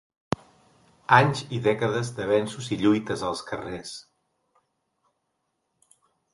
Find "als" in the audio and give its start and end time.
3.29-3.45